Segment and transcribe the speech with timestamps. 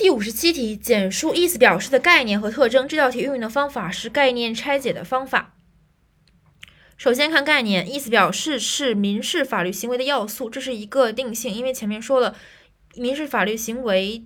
[0.00, 2.88] 第五十七题，简述意思表示的概念和特征。
[2.88, 5.54] 这道题运用的方法是概念拆解的方法。
[6.96, 12.34] 首先看概念，意思表示是民事法律行为的要素，这是一个定性，因为前面说了，
[12.94, 14.24] 民事法律行为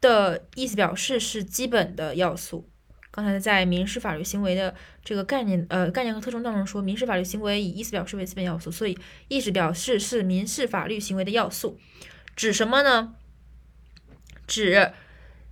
[0.00, 2.70] 的意思表示是基本的要素。
[3.10, 4.72] 刚才在民事法律行为的
[5.04, 11.80] 这个概念，呃，概念和特征当中说，民事法律行为以意思表示为基本要素，所以意思表示是民事法律行为的要素，
[12.36, 13.16] 指什么呢？
[14.46, 14.92] 指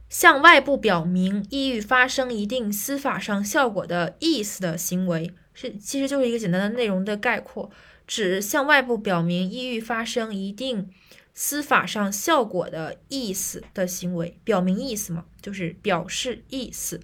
[0.08, 7.70] 向外部表明意欲发生一定司法上效果的意思的行为，是其实就是一个简单的内容的概括。
[8.06, 10.90] 指向外部表明意欲发生一定
[11.32, 17.00] 司法上效果的意思的行为，表明意思嘛，就是表示意思。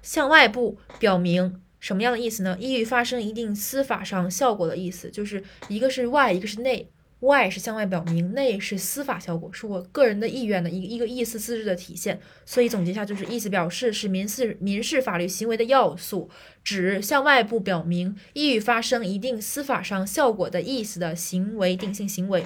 [0.00, 2.56] 向外部表明什么样的意思呢？
[2.58, 6.90] 意欲发生一定司法上效果的意思，就是一个是外，一个是内。
[7.20, 12.20] 外是向外表明，内是司法效果，是我个人的意愿的一一个意思自治的体现。
[12.44, 16.28] 所以总结一下，就是意思表示是民事民事法律行为的要素，
[16.62, 22.44] 指向外部表明意欲发生一定司法上效果的意思的行为定性行为。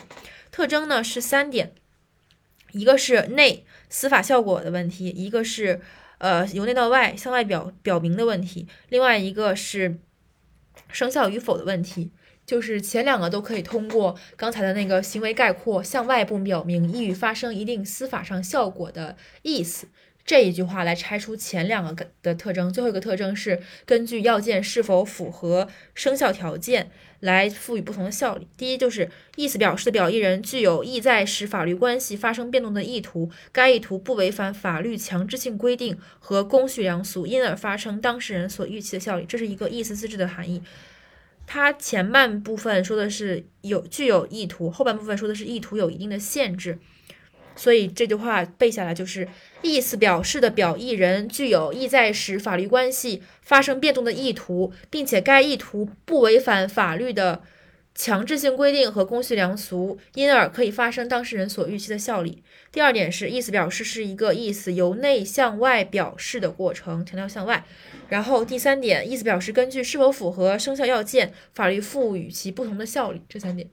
[0.52, 1.72] 特征呢是三点，
[2.72, 5.80] 一个是内司法效果的问题，一个是
[6.18, 9.98] 呃由内到外向外表表明的问题，另外一个是
[10.88, 12.10] 生效与否的问题。
[12.50, 19.86] 就是前两个都可以通过刚才的那个行为概括向外部表明意欲发生一定司法上效果的意思
[20.30, 22.72] 这一句话来拆出前两个的特征。
[22.72, 28.46] 最后一个特征是根据要件是否符合生效条件来赋予不同的效力。
[28.56, 39.24] 第一就是意思表示的表意人具有意在使法律关系发生变动的意图，该意图不违反法律强制性规定和公序良俗，因而发生当事人所预期的效力。
[39.28, 40.62] 这是一个意思自治的含义。
[41.48, 46.78] 它前半部分说的是有具有意图，后半部分说的是意图有一定的限制，
[47.56, 49.28] 所以这句话背下来就是
[49.62, 57.42] 意思表示的表意人具有意在使法律关系发生变动的意图，并且该意图不违反法律的
[57.94, 62.42] 强制性规定和公序良俗，因而可以发生当事人所预期的效力。
[62.72, 67.64] 第二点是意思表示是一个意思由内向外表示的过程，强调向外。
[68.08, 73.20] 然后第三点，意思表示根据是否符合生效要件，法律赋予其不同的效力。
[73.28, 73.68] 这三点。